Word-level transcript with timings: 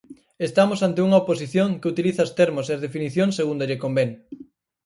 Estamos 0.47 0.79
ante 0.87 1.03
unha 1.07 1.21
oposición 1.23 1.69
que 1.79 1.89
utiliza 1.93 2.25
os 2.27 2.35
termos 2.39 2.65
e 2.67 2.73
as 2.75 2.83
definicións 2.85 3.37
segundo 3.39 3.67
lle 3.67 3.81
convén. 3.83 4.09